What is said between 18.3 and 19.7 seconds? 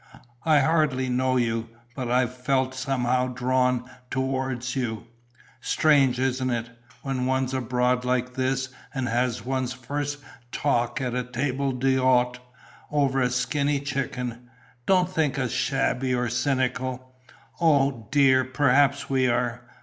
perhaps we are!